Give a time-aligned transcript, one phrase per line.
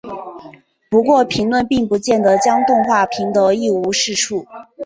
[0.89, 4.47] 不过评论并不见得将动画评得一无是处。